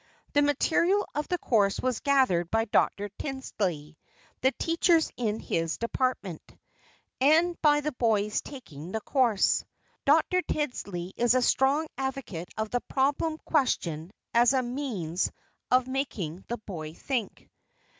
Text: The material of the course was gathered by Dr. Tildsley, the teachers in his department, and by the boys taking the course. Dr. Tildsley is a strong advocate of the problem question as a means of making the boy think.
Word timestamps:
The 0.33 0.41
material 0.41 1.07
of 1.13 1.27
the 1.27 1.37
course 1.37 1.79
was 1.79 1.99
gathered 1.99 2.49
by 2.49 2.65
Dr. 2.65 3.09
Tildsley, 3.19 3.97
the 4.41 4.51
teachers 4.53 5.11
in 5.15 5.39
his 5.39 5.77
department, 5.77 6.41
and 7.19 7.55
by 7.61 7.81
the 7.81 7.91
boys 7.91 8.41
taking 8.41 8.93
the 8.93 9.01
course. 9.01 9.63
Dr. 10.05 10.41
Tildsley 10.41 11.11
is 11.17 11.35
a 11.35 11.41
strong 11.43 11.85
advocate 11.99 12.49
of 12.57 12.71
the 12.71 12.81
problem 12.81 13.37
question 13.45 14.11
as 14.33 14.53
a 14.53 14.63
means 14.63 15.31
of 15.69 15.85
making 15.87 16.45
the 16.47 16.57
boy 16.57 16.95
think. 16.95 17.47